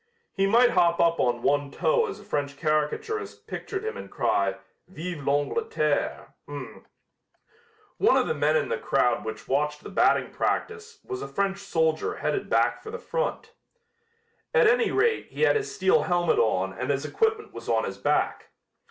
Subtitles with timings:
[0.33, 4.55] He might hop up on one toe as a French caricaturist pictured him and cry:
[4.87, 11.21] "Vive l'Angleterre." One of the men in the crowd which watched the batting practice was
[11.21, 13.53] a French soldier headed back for the front.
[14.55, 17.99] At any rate he had his steel helmet on and his equipment was on his
[17.99, 18.47] back.